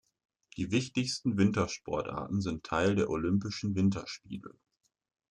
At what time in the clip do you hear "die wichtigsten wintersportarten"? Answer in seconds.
0.57-2.41